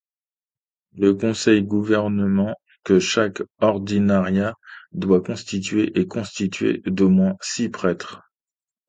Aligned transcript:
Le 0.97 1.13
conseil 1.13 1.61
gouvernement, 1.61 2.55
que 2.83 2.97
chaque 2.97 3.43
ordinariat 3.59 4.55
doit 4.93 5.21
constituer, 5.21 5.91
est 5.95 6.07
constitué 6.07 6.81
d'au 6.87 7.09
moins 7.09 7.35
six 7.41 7.69
prêtres. 7.69 8.19